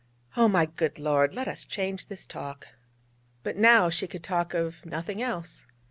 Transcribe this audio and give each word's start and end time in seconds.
Oh, 0.35 0.47
my 0.47 0.65
good 0.65 0.97
Lord! 0.97 1.35
let 1.35 1.47
us 1.47 1.63
change 1.63 2.07
this 2.07 2.25
talk....' 2.25 2.69
But 3.43 3.55
now 3.55 3.91
she 3.91 4.07
could 4.07 4.23
talk 4.23 4.55
of 4.55 4.83
nothing 4.83 5.21
else. 5.21 5.67